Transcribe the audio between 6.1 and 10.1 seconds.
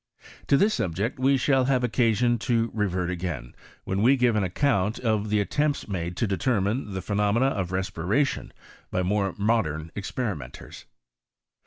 to determine the phe nomena of respiration by more modern